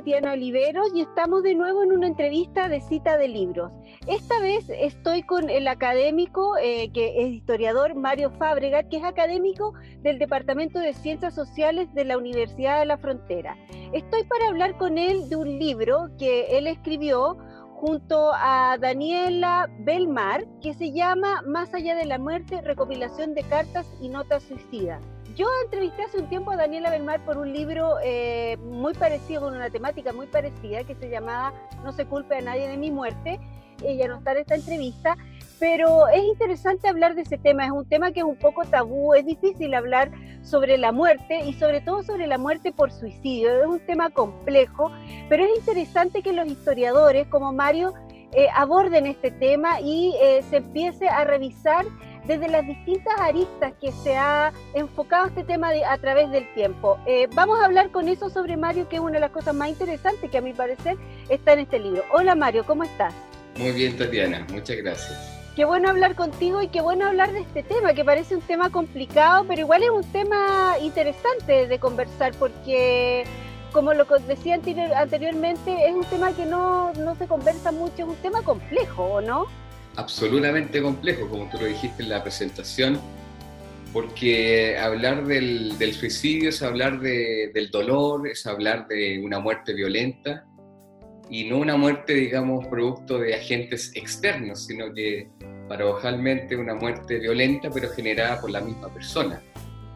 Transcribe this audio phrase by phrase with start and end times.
[0.00, 3.70] Tatiana Oliveros y estamos de nuevo en una entrevista de cita de libros.
[4.06, 9.74] Esta vez estoy con el académico eh, que es historiador Mario Fábrega, que es académico
[9.98, 13.58] del Departamento de Ciencias Sociales de la Universidad de la Frontera.
[13.92, 17.36] Estoy para hablar con él de un libro que él escribió
[17.74, 23.86] junto a Daniela Belmar, que se llama Más allá de la muerte, recopilación de cartas
[24.00, 25.02] y notas suicidas.
[25.36, 29.54] Yo entrevisté hace un tiempo a Daniela Belmar por un libro eh, muy parecido, con
[29.54, 31.52] una temática muy parecida, que se llamaba
[31.84, 33.38] No se culpe a nadie de mi muerte.
[33.84, 35.16] Ella no está en esta entrevista,
[35.58, 37.64] pero es interesante hablar de ese tema.
[37.64, 40.10] Es un tema que es un poco tabú, es difícil hablar
[40.42, 43.62] sobre la muerte y sobre todo sobre la muerte por suicidio.
[43.62, 44.90] Es un tema complejo,
[45.28, 47.94] pero es interesante que los historiadores como Mario
[48.32, 51.84] eh, aborden este tema y eh, se empiece a revisar
[52.26, 56.98] desde las distintas aristas que se ha enfocado este tema a través del tiempo.
[57.06, 59.68] Eh, vamos a hablar con eso sobre Mario, que es una de las cosas más
[59.68, 60.96] interesantes que a mi parecer
[61.28, 62.02] está en este libro.
[62.12, 63.14] Hola Mario, ¿cómo estás?
[63.56, 65.40] Muy bien, Tatiana, muchas gracias.
[65.56, 68.70] Qué bueno hablar contigo y qué bueno hablar de este tema, que parece un tema
[68.70, 73.24] complicado, pero igual es un tema interesante de conversar, porque
[73.72, 78.16] como lo decía anteriormente, es un tema que no, no se conversa mucho, es un
[78.16, 79.46] tema complejo, ¿o no?
[80.00, 82.98] Absolutamente complejo, como tú lo dijiste en la presentación,
[83.92, 90.44] porque hablar del, suicidio es hablar del dolor, es hablar de una muerte violenta
[91.28, 95.28] y no una muerte, digamos, producto de agentes externos, sino que
[95.68, 99.42] paradojalmente una muerte violenta pero generada por la misma persona.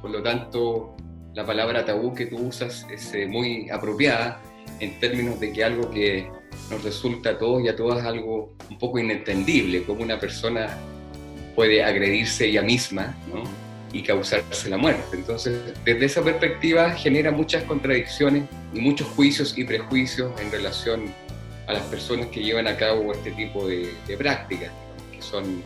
[0.00, 0.96] Por lo tanto,
[1.34, 4.40] la palabra tabú que tú usas es eh, muy apropiada
[4.80, 6.30] en términos de que algo que
[6.70, 10.76] nos resulta a todos y a todas algo un poco inentendible, como una persona
[11.54, 13.14] puede agredirse ella misma
[13.92, 15.04] y causarse la muerte.
[15.16, 21.12] Entonces, desde esa perspectiva genera muchas contradicciones y muchos juicios y prejuicios en relación
[21.66, 24.70] a las personas que llevan a cabo este tipo de, prácticas,
[25.12, 25.62] que, son,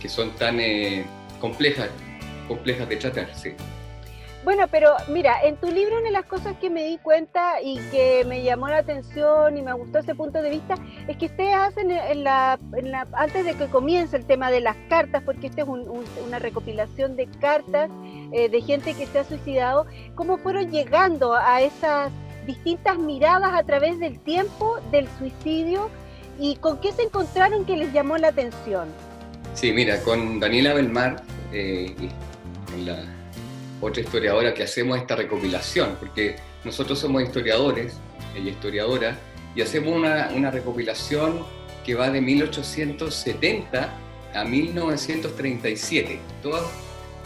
[0.00, 1.04] que son tan eh,
[1.40, 1.88] complejas,
[2.46, 3.30] complejas de tratar.
[4.44, 7.76] Bueno, pero mira, en tu libro una de las cosas que me di cuenta y
[7.90, 10.76] que me llamó la atención y me gustó ese punto de vista
[11.08, 12.58] es que ustedes hacen en la,
[13.12, 17.26] antes de que comience el tema de las cartas, porque esta es una recopilación de
[17.40, 17.90] cartas
[18.32, 22.12] eh, de gente que se ha suicidado, cómo fueron llegando a esas
[22.46, 25.90] distintas miradas a través del tiempo del suicidio
[26.38, 28.88] y con qué se encontraron que les llamó la atención.
[29.54, 31.22] Sí, mira, con Daniela Belmar,
[31.52, 31.94] eh,
[32.72, 33.17] en la
[33.80, 37.94] otra historiadora que hacemos esta recopilación, porque nosotros somos historiadores,
[38.36, 39.18] ella historiadora,
[39.54, 41.44] y hacemos una, una recopilación
[41.84, 43.94] que va de 1870
[44.34, 46.70] a 1937, todo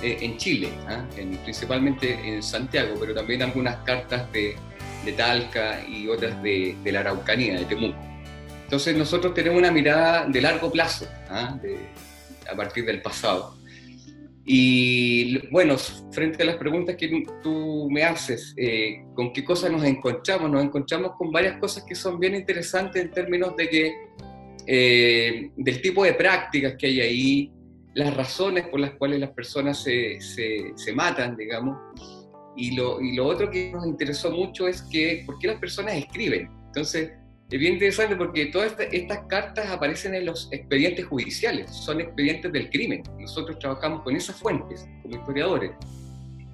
[0.02, 1.04] eh, en Chile, ¿ah?
[1.44, 4.56] principalmente en Santiago, pero también algunas cartas de,
[5.04, 7.98] de Talca y otras de, de, la Araucanía, de Temuco.
[8.64, 11.58] Entonces nosotros tenemos una mirada de largo plazo, ¿ah?
[12.50, 13.54] a partir del pasado.
[14.44, 15.76] Y bueno,
[16.10, 20.50] frente a las preguntas que tú me haces, eh, ¿con qué cosas nos encontramos?
[20.50, 23.94] Nos encontramos con varias cosas que son bien interesantes en términos de que,
[24.66, 27.52] eh, del tipo de prácticas que hay ahí,
[27.94, 31.78] las razones por las cuales las personas se, se, se matan, digamos.
[32.56, 35.94] Y lo, y lo otro que nos interesó mucho es que, ¿por qué las personas
[35.94, 36.50] escriben?
[36.66, 37.12] Entonces,
[37.52, 42.70] es bien interesante porque todas estas cartas aparecen en los expedientes judiciales, son expedientes del
[42.70, 43.02] crimen.
[43.18, 45.72] Nosotros trabajamos con esas fuentes como historiadores.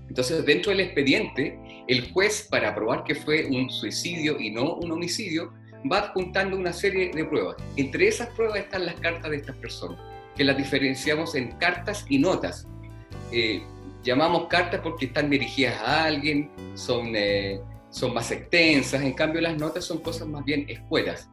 [0.09, 4.91] Entonces, dentro del expediente, el juez, para probar que fue un suicidio y no un
[4.91, 5.53] homicidio,
[5.91, 7.55] va adjuntando una serie de pruebas.
[7.77, 10.01] Entre esas pruebas están las cartas de estas personas,
[10.35, 12.67] que las diferenciamos en cartas y notas.
[13.31, 13.63] Eh,
[14.03, 17.61] llamamos cartas porque están dirigidas a alguien, son eh,
[17.91, 21.29] son más extensas, en cambio las notas son cosas más bien escuetas.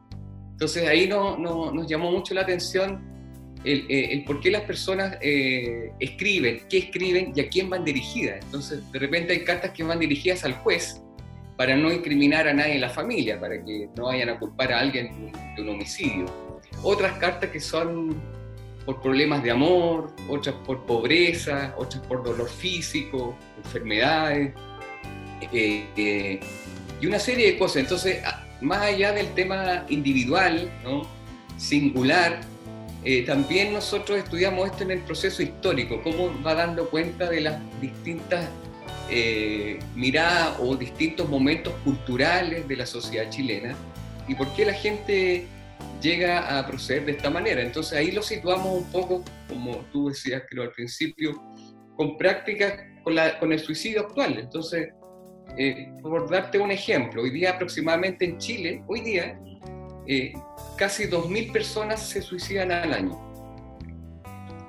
[0.52, 3.16] Entonces ahí no, no, nos llamó mucho la atención
[3.64, 8.44] el, eh, por qué las personas eh, escriben, qué escriben y a quién van dirigidas.
[8.44, 11.02] Entonces de repente hay cartas que van dirigidas al juez
[11.56, 14.80] para no incriminar a nadie en la familia, para que no vayan a culpar a
[14.80, 16.26] alguien de un homicidio.
[16.82, 18.14] Otras cartas que son
[18.84, 24.54] por problemas de amor, otras por pobreza, otras por dolor físico, enfermedades.
[25.40, 26.40] Eh, eh,
[27.00, 27.76] y una serie de cosas.
[27.76, 28.22] Entonces,
[28.60, 30.70] más allá del tema individual,
[31.58, 32.40] singular,
[33.04, 37.60] eh, también nosotros estudiamos esto en el proceso histórico, cómo va dando cuenta de las
[37.80, 38.48] distintas
[39.94, 43.76] miradas o distintos momentos culturales de la sociedad chilena
[44.26, 45.46] y por qué la gente
[46.02, 47.62] llega a proceder de esta manera.
[47.62, 51.40] Entonces ahí lo situamos un poco, como tú decías creo al principio,
[51.96, 54.40] con prácticas con, con el suicidio actual.
[54.40, 54.88] Entonces
[55.56, 59.40] eh, por darte un ejemplo, hoy día aproximadamente en Chile, hoy día,
[60.06, 60.34] eh,
[60.76, 63.18] casi 2.000 personas se suicidan al año.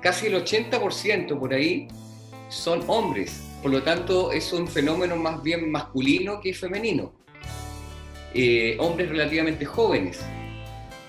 [0.00, 1.88] Casi el 80% por ahí
[2.48, 7.12] son hombres, por lo tanto es un fenómeno más bien masculino que femenino.
[8.34, 10.20] Eh, hombres relativamente jóvenes.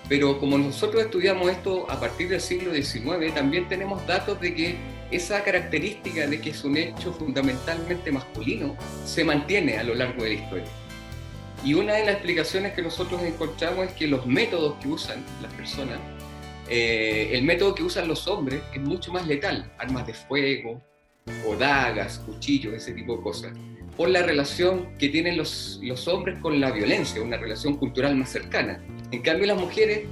[0.08, 4.76] Pero como nosotros estudiamos esto a partir del siglo XIX, también tenemos datos de que
[5.10, 10.34] esa característica de que es un hecho fundamentalmente masculino se mantiene a lo largo de
[10.34, 10.68] la historia.
[11.64, 15.52] Y una de las explicaciones que nosotros encontramos es que los métodos que usan las
[15.54, 15.98] personas,
[16.68, 20.82] eh, el método que usan los hombres es mucho más letal, armas de fuego,
[21.46, 23.52] o dagas, cuchillos, ese tipo de cosas,
[23.96, 28.30] por la relación que tienen los, los hombres con la violencia, una relación cultural más
[28.30, 28.82] cercana.
[29.10, 30.06] En cambio las mujeres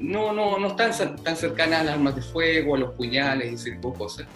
[0.00, 0.92] no, no, no están
[1.22, 4.26] tan cercanas a las armas de fuego, a los puñales y ese tipo de cosas.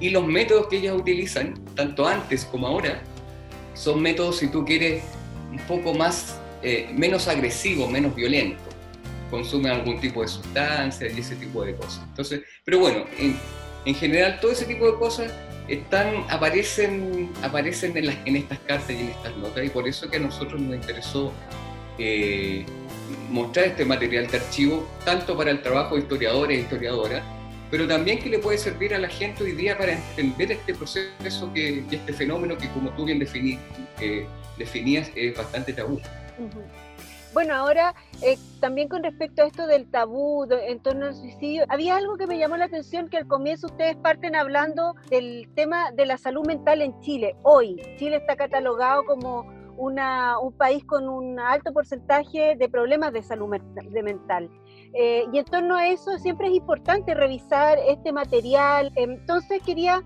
[0.00, 3.00] Y los métodos que ellas utilizan, tanto antes como ahora,
[3.74, 5.04] son métodos, si tú quieres,
[5.50, 8.64] un poco más, eh, menos agresivos, menos violentos.
[9.30, 12.04] Consumen algún tipo de sustancia y ese tipo de cosas.
[12.08, 13.36] Entonces, pero bueno, en,
[13.84, 15.32] en general todo ese tipo de cosas
[15.68, 20.10] están, aparecen, aparecen en, las, en estas cartas y en estas notas y por eso
[20.10, 21.32] que a nosotros nos interesó
[21.98, 22.66] eh,
[23.30, 27.22] mostrar este material de archivo, tanto para el trabajo de historiadores e historiadoras,
[27.70, 31.52] pero también que le puede servir a la gente hoy día para entender este proceso
[31.52, 33.58] que, y este fenómeno que, como tú bien definí,
[34.00, 34.26] eh,
[34.58, 36.00] definías, es bastante tabú.
[37.32, 41.96] Bueno, ahora eh, también con respecto a esto del tabú en torno al suicidio, había
[41.96, 46.06] algo que me llamó la atención, que al comienzo ustedes parten hablando del tema de
[46.06, 47.34] la salud mental en Chile.
[47.42, 53.22] Hoy, Chile está catalogado como una, un país con un alto porcentaje de problemas de
[53.22, 53.48] salud
[54.02, 54.50] mental.
[54.94, 58.92] Eh, y en torno a eso siempre es importante revisar este material.
[58.96, 60.02] Entonces quería,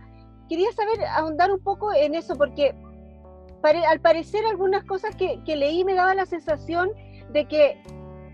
[0.49, 2.75] quería saber, ahondar un poco en eso, porque
[3.63, 6.91] al parecer algunas cosas que, que leí me daba la sensación
[7.33, 7.77] de que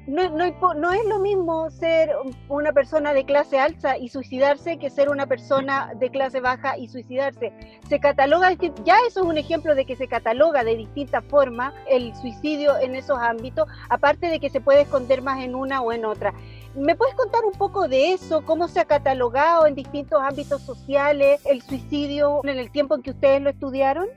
[0.07, 2.11] no, no, no, es lo mismo ser
[2.49, 6.89] una persona de clase alta y suicidarse que ser una persona de clase baja y
[6.89, 7.53] suicidarse.
[7.89, 12.15] Se cataloga, ya eso es un ejemplo de que se cataloga de distinta forma el
[12.17, 16.05] suicidio en esos ámbitos, aparte de que se puede esconder más en una o en
[16.05, 16.35] otra.
[16.75, 18.45] ¿Me puedes contar un poco de eso?
[18.45, 23.11] ¿Cómo se ha catalogado en distintos ámbitos sociales el suicidio en el tiempo en que
[23.11, 24.09] ustedes lo estudiaron?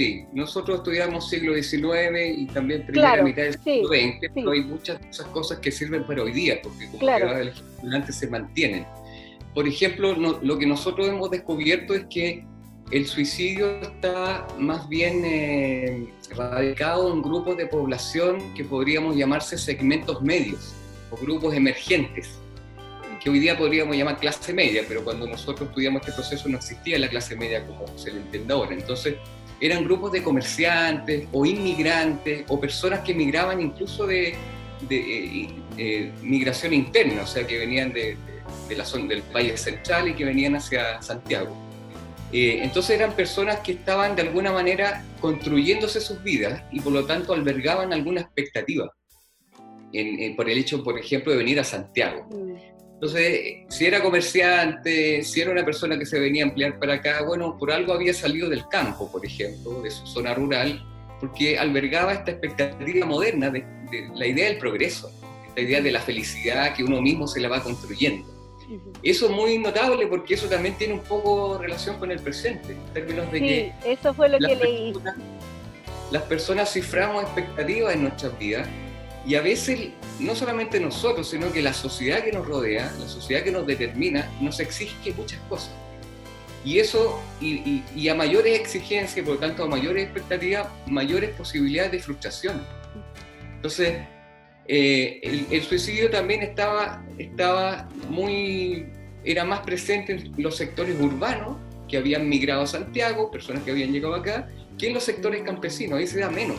[0.00, 4.98] Sí, nosotros estudiamos siglo XIX y también primera mitad del siglo XX, pero hay muchas
[5.10, 7.36] esas cosas que sirven para hoy día, porque como claro.
[7.36, 8.86] el estudiante se mantienen.
[9.54, 12.46] Por ejemplo, lo que nosotros hemos descubierto es que
[12.90, 20.22] el suicidio está más bien eh, radicado en grupos de población que podríamos llamarse segmentos
[20.22, 20.72] medios
[21.10, 22.38] o grupos emergentes,
[23.22, 26.98] que hoy día podríamos llamar clase media, pero cuando nosotros estudiamos este proceso no existía
[26.98, 28.72] la clase media como se le entiende ahora.
[28.72, 29.16] Entonces,
[29.60, 34.34] eran grupos de comerciantes o inmigrantes o personas que migraban incluso de,
[34.90, 38.16] eh, eh, migración interna, o sea, que venían de,
[38.76, 41.54] la zona del Valle Central y que venían hacia Santiago.
[42.32, 47.04] Eh, entonces eran personas que estaban de alguna manera construyéndose sus vidas y por lo
[47.04, 48.88] tanto albergaban alguna expectativa
[50.36, 52.28] por el hecho, por ejemplo, de venir a Santiago.
[53.00, 57.22] Entonces, si era comerciante, si era una persona que se venía a emplear para acá,
[57.22, 60.84] bueno, por algo había salido del campo, por ejemplo, de su zona rural,
[61.18, 63.64] porque albergaba esta expectativa moderna de,
[64.14, 65.10] la idea del progreso,
[65.48, 68.28] esta idea de la felicidad que uno mismo se la va construyendo.
[69.02, 72.92] Eso es muy notable porque eso también tiene un poco relación con el presente, en
[72.92, 73.92] términos de sí, que...
[73.92, 74.92] eso fue lo que leí.
[76.10, 78.68] Las personas ciframos expectativas en nuestras vidas
[79.26, 83.42] y a veces, no solamente nosotros, sino que la sociedad que nos rodea, la sociedad
[83.42, 85.70] que nos determina, nos exige muchas cosas.
[86.64, 91.98] Y eso, y, a mayores exigencias, por lo tanto a mayores expectativas, mayores posibilidades de
[92.00, 92.66] frustración.
[93.56, 93.98] Entonces,
[94.66, 98.86] eh, el, suicidio también estaba, estaba muy,
[99.24, 101.56] era más presente en los sectores urbanos
[101.88, 104.48] que habían migrado a Santiago, personas que habían llegado acá,
[104.78, 106.56] que en los sectores campesinos, ahí se da menos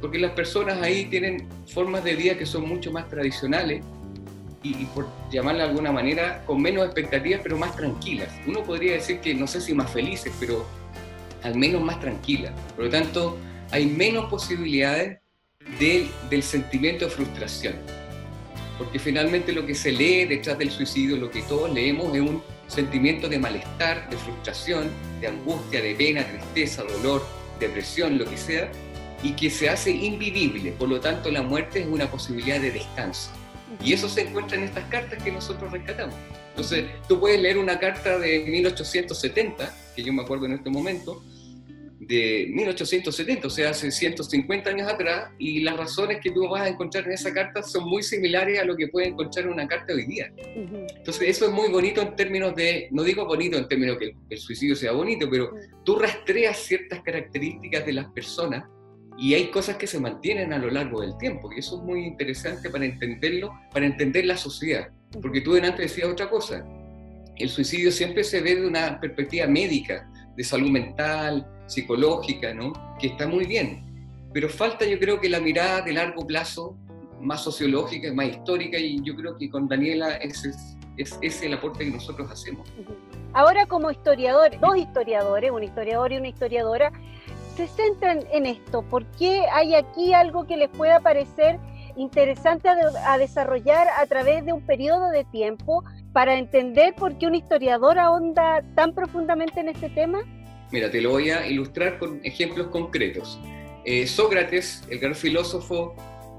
[0.00, 3.82] porque las personas ahí tienen formas de vida que son mucho más tradicionales
[4.62, 8.28] y, por llamarla de alguna manera, con menos expectativas, pero más tranquilas.
[8.46, 10.66] Uno podría decir que no sé si más felices, pero
[11.42, 12.52] al menos más tranquilas.
[12.74, 13.38] Por lo tanto,
[13.70, 15.18] hay menos posibilidades
[15.78, 17.74] del sentimiento de frustración.
[18.78, 22.42] Porque finalmente lo que se lee detrás del suicidio, lo que todos leemos, es un
[22.66, 27.24] sentimiento de malestar, de frustración, de angustia, de pena, tristeza, dolor,
[27.58, 28.70] depresión, lo que sea,
[29.22, 30.72] y que se hace invivible.
[30.72, 33.30] Por lo tanto, la muerte es una posibilidad de descanso.
[33.84, 36.14] Y eso se encuentra en estas cartas que nosotros rescatamos.
[36.50, 41.22] Entonces, tú puedes leer una carta de 1870, que yo me acuerdo en este momento,
[41.98, 46.68] de 1870, o sea, hace 150 años atrás, y las razones que tú vas a
[46.68, 49.92] encontrar en esa carta son muy similares a lo que puedes encontrar en una carta
[49.92, 50.32] hoy día.
[50.36, 54.38] Entonces, eso es muy bonito en términos de, no digo bonito en términos que el,
[54.38, 55.52] suicidio sea bonito, pero
[55.84, 58.64] tú rastreas ciertas características de las personas
[59.18, 62.04] y hay cosas que se mantienen a lo largo del tiempo, y eso es muy
[62.04, 64.88] interesante para entenderlo, para entender la sociedad.
[65.22, 66.66] Porque tú delante decías otra cosa,
[67.36, 72.72] el suicidio siempre se ve de una perspectiva médica, de salud mental, psicológica, ¿no?
[72.98, 73.86] que está muy bien,
[74.32, 76.76] pero falta yo creo que la mirada de largo plazo,
[77.20, 80.50] más sociológica, más histórica, y yo creo que con Daniela ese
[80.98, 82.68] es, es, el aporte que nosotros hacemos.
[83.32, 86.92] Ahora como historiador, dos historiadores, un historiador y una historiadora,
[87.56, 88.82] se centran en esto.
[88.82, 91.58] ¿Por qué hay aquí algo que les pueda parecer
[91.96, 95.82] interesante a, desarrollar a través de un periodo de tiempo
[96.12, 100.20] para entender por qué un historiador ahonda tan profundamente en este tema?
[100.70, 103.38] Mira, te lo voy a ilustrar con ejemplos concretos.
[103.84, 105.94] Eh, Sócrates, el gran filósofo,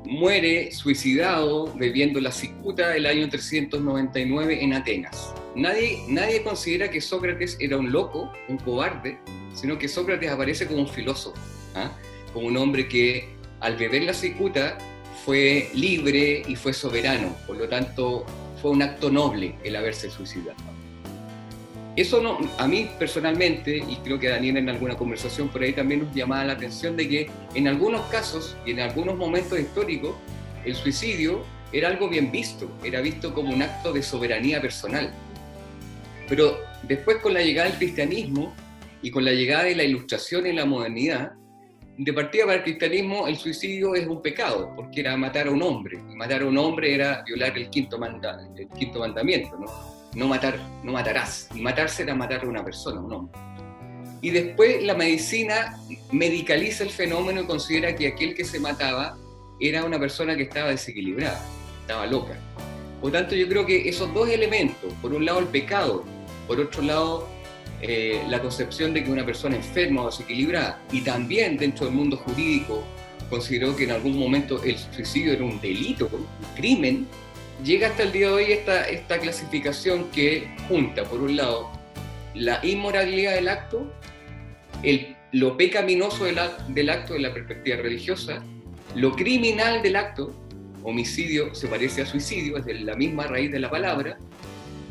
[0.05, 5.33] muere suicidado bebiendo la cicuta el año 399 en Atenas.
[5.55, 9.17] Nadie, nadie considera que Sócrates era un loco, un cobarde,
[9.57, 11.37] sino que Sócrates aparece como un filósofo,
[11.75, 11.91] ¿ah?
[12.31, 14.77] como un hombre que al beber la cicuta
[15.25, 18.25] fue libre y fue soberano, por lo tanto
[18.61, 20.55] fue un acto noble el haberse suicidado.
[21.95, 26.03] Eso no, a mí personalmente, y creo que Daniel en alguna conversación por ahí también
[26.03, 30.15] nos llamaba la atención de que en algunos casos y en algunos momentos históricos
[30.63, 35.11] el suicidio era algo bien visto, era visto como un acto de soberanía personal.
[36.29, 38.53] Pero después con la llegada del cristianismo
[39.01, 41.31] y con la llegada de la ilustración en la modernidad,
[41.97, 45.61] de partida para el cristianismo el suicidio es un pecado, porque era matar a un
[45.63, 49.97] hombre, y matar a un hombre era violar el quinto, el quinto mandamiento, ¿no?
[50.17, 51.49] no matar, no matarás.
[51.53, 53.39] Y matarse era matar a una persona, un hombre.
[54.21, 55.77] Y después la medicina
[56.11, 59.15] medicaliza el fenómeno y considera que aquel que se mataba
[59.59, 61.39] era una persona que estaba desequilibrada,
[61.81, 62.35] estaba loca.
[63.01, 66.03] Por tanto, yo creo que esos dos elementos, por un lado el pecado,
[66.47, 67.27] por otro lado
[67.81, 72.17] eh, la concepción de que una persona enferma o desequilibrada, y también dentro del mundo
[72.17, 72.83] jurídico
[73.29, 77.07] consideró que en algún momento el suicidio era un delito, un crimen,
[77.63, 81.69] llega hasta el día de hoy esta, esta clasificación que junta, por un lado,
[82.33, 83.91] la inmoralidad del acto,
[84.83, 88.43] el, lo pecaminoso del, del acto de la perspectiva religiosa,
[88.95, 90.33] lo criminal del acto,
[90.83, 94.17] homicidio se parece a suicidio, es de la misma raíz de la palabra,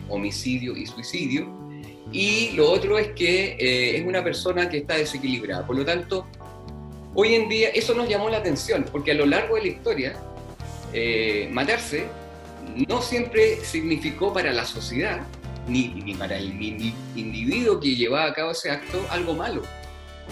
[0.08, 1.65] homicidio y suicidio,
[2.12, 5.66] y lo otro es que eh, es una persona que está desequilibrada.
[5.66, 6.26] Por lo tanto,
[7.14, 10.16] hoy en día eso nos llamó la atención, porque a lo largo de la historia,
[10.92, 12.06] eh, matarse
[12.88, 15.20] no siempre significó para la sociedad,
[15.66, 16.52] ni, ni para el
[17.16, 19.62] individuo que llevaba a cabo ese acto, algo malo.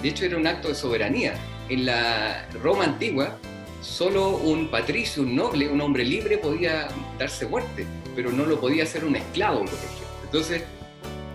[0.03, 1.35] De hecho, era un acto de soberanía.
[1.69, 3.39] En la Roma antigua,
[3.81, 6.89] solo un patricio, un noble, un hombre libre podía
[7.19, 10.07] darse muerte, pero no lo podía hacer un esclavo, por ejemplo.
[10.25, 10.63] Entonces,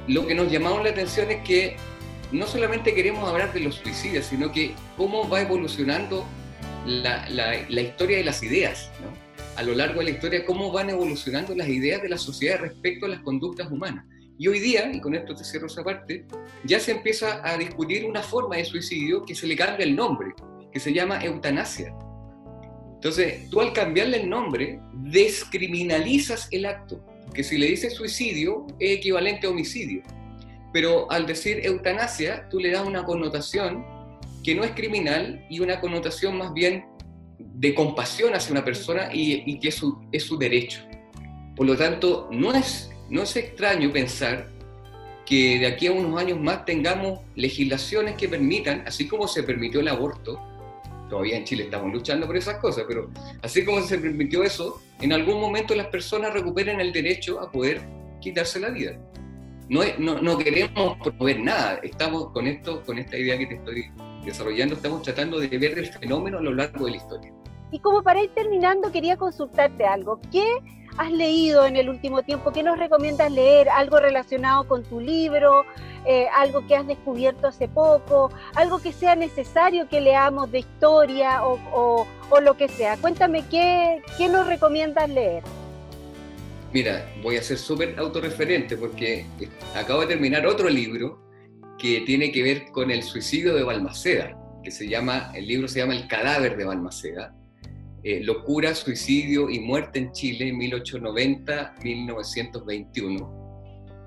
[0.09, 1.77] lo que nos llamaba la atención es que
[2.31, 6.25] no solamente queremos hablar de los suicidios, sino que cómo va evolucionando
[6.85, 8.91] la, la historia de las ideas.
[9.01, 9.29] ¿no?
[9.59, 13.05] a lo largo de la historia cómo van evolucionando las ideas de la sociedad respecto
[13.05, 14.05] a las conductas humanas.
[14.37, 16.25] Y hoy día, y con esto te cierro esa parte,
[16.63, 20.29] ya se empieza a discutir una forma de suicidio que se le cambia el nombre,
[20.71, 21.93] que se llama eutanasia.
[22.93, 28.97] Entonces, tú al cambiarle el nombre, descriminalizas el acto, que si le dices suicidio es
[28.97, 30.01] equivalente a homicidio.
[30.73, 33.85] Pero al decir eutanasia, tú le das una connotación
[34.43, 36.85] que no es criminal y una connotación más bien
[37.37, 40.81] de compasión hacia una persona y, que es su, es su derecho.
[41.55, 44.47] Por lo tanto, no es, no es extraño pensar
[45.25, 49.79] que de aquí a unos años más tengamos legislaciones que permitan, así como se permitió
[49.81, 50.39] el aborto,
[51.09, 55.13] todavía en Chile estamos luchando por esas cosas, pero así como se permitió eso, en
[55.13, 57.81] algún momento las personas recuperen el derecho a poder
[58.19, 58.99] quitarse la vida.
[59.69, 63.91] No, no, no queremos promover nada, estamos con, esto, con esta idea que te estoy
[64.25, 67.33] desarrollando, estamos tratando de ver el fenómeno a lo largo de la historia.
[67.71, 70.19] Y como para ir terminando, quería consultarte algo.
[70.31, 70.45] ¿Qué
[70.97, 72.51] has leído en el último tiempo?
[72.51, 73.69] ¿Qué nos recomiendas leer?
[73.69, 75.65] ¿Algo relacionado con tu libro?
[76.05, 78.31] Eh, ¿Algo que has descubierto hace poco?
[78.55, 82.07] ¿Algo que sea necesario que leamos de historia o,
[82.41, 82.97] lo que sea?
[82.97, 85.43] Cuéntame, ¿qué, ¿qué nos recomiendas leer?
[86.73, 89.25] Mira, voy a ser súper autorreferente porque
[89.75, 91.19] acabo de terminar otro libro
[91.79, 95.79] que tiene que ver con el suicidio de Balmaceda, que se llama, el libro se
[95.79, 97.33] llama El cadáver de Balmaceda,
[98.03, 103.35] eh, Locura, Suicidio y Muerte en Chile, 1890-1921.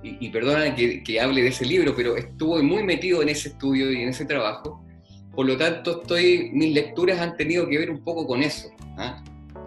[0.02, 3.50] Y, y perdona que, que, hable de ese libro, pero estuve muy metido en ese
[3.50, 4.84] estudio y en ese trabajo,
[5.34, 8.70] Por lo tanto, estoy, mis lecturas han tenido que ver un poco con eso.
[8.98, 9.22] ¿ah?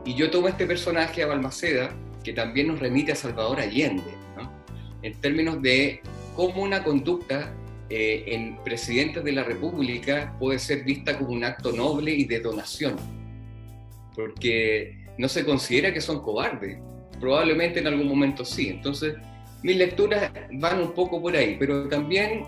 [0.05, 4.03] Y yo tomo este personaje a Balmaceda, que también nos remite a Salvador Allende,
[5.01, 6.01] en términos de
[6.35, 7.53] cómo una conducta
[7.89, 12.39] eh, en presidentes de la República puede ser vista como un acto noble y de
[12.39, 12.95] donación,
[14.15, 16.79] porque no se considera que son cobardes,
[17.19, 18.69] probablemente en algún momento sí.
[18.69, 19.15] Entonces,
[19.63, 22.45] mis lecturas van un poco por ahí, pero también,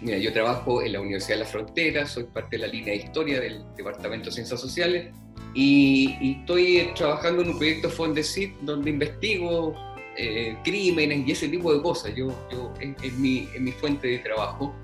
[0.00, 3.04] mira, yo trabajo en la Universidad de la Frontera, soy parte de la línea de
[3.04, 5.12] historia del Departamento de Ciencias Sociales
[5.54, 9.74] y, estoy trabajando en un proyecto Fondesit donde investigo
[10.16, 12.14] eh, crímenes y ese tipo de cosas.
[12.14, 14.74] Yo, yo es, mi, mi, fuente de trabajo.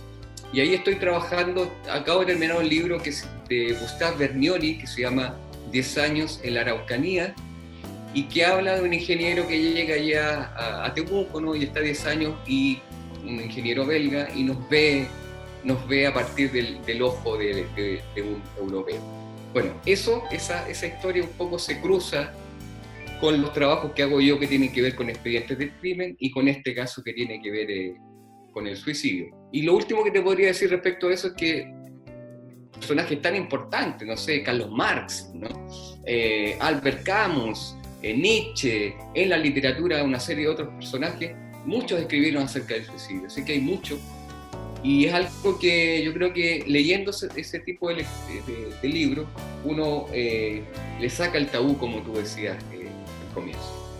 [0.52, 4.86] Y ahí estoy trabajando, acabo de terminar un libro que es de Gustave Bernioli, que
[4.86, 5.38] se llama
[5.70, 7.34] 10 años en la Araucanía,
[8.14, 11.54] y que habla de un ingeniero que llega ya a, a Temuco, ¿no?
[11.54, 12.80] y está 10 años, y
[13.24, 15.06] un ingeniero belga, y nos ve,
[15.64, 19.00] nos ve a partir del, ojo de, un europeo.
[19.52, 22.32] Bueno, eso, esa, esa historia un poco se cruza
[23.20, 26.30] con los trabajos que hago yo que tienen que ver con expedientes del crimen y
[26.30, 27.96] con este caso que tiene que ver eh,
[28.52, 29.34] con el suicidio.
[29.52, 31.72] Y lo último que te podría decir respecto a eso es que
[32.78, 35.48] personajes tan importantes, no sé, Carlos Marx, ¿no?
[36.04, 41.32] Eh, Albert Camus, eh, Nietzsche, en la literatura una serie de otros personajes,
[41.64, 43.98] muchos escribieron acerca del suicidio, así que hay mucho.
[44.82, 48.06] Y es algo que yo creo que leyendo ese, tipo de,
[48.80, 49.26] de, libros,
[49.64, 52.56] uno le saca el tabú, como tú decías,
[53.34, 53.90] comienzo.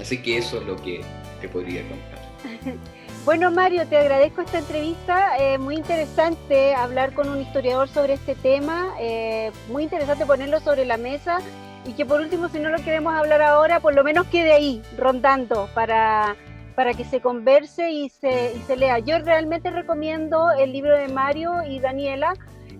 [0.00, 1.02] Así que eso es lo que
[1.40, 2.18] te podría contar.
[3.24, 5.36] Bueno, Mario, te agradezco esta entrevista.
[5.38, 8.94] Eh, muy interesante hablar con un historiador sobre este tema.
[8.98, 11.38] Eh, muy interesante ponerlo sobre la mesa.
[11.84, 14.82] Y que por último, si no lo queremos hablar ahora, por lo menos quede ahí,
[14.96, 16.36] rondando, para,
[16.74, 18.98] para que se converse y se, y se lea.
[18.98, 22.34] Yo realmente recomiendo el libro de Mario y Daniela.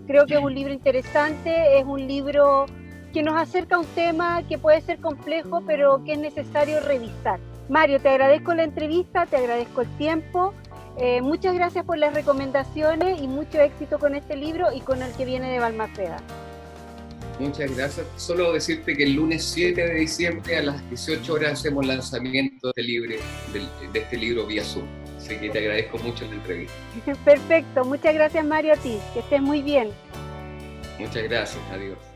[0.07, 2.65] Creo que es un libro interesante, es un libro
[3.13, 7.39] que nos acerca a un tema que puede ser complejo, pero que es necesario revisar.
[7.69, 10.53] Mario, te agradezco la entrevista, te agradezco el tiempo.
[10.97, 15.13] Eh, muchas gracias por las recomendaciones y mucho éxito con este libro y con el
[15.13, 16.17] que viene de Balmaceda.
[17.39, 18.05] Muchas gracias.
[18.17, 22.81] Solo decirte que el lunes 7 de diciembre a las 18 horas hacemos lanzamiento de
[22.81, 23.15] este libro,
[23.93, 24.85] de este libro vía Zoom.
[25.17, 26.73] Así que te agradezco mucho la entrevista.
[27.23, 27.85] Perfecto.
[27.85, 28.97] Muchas gracias Mario a ti.
[29.13, 29.89] Que estés muy bien.
[30.99, 31.63] Muchas gracias.
[31.71, 32.08] Adiós.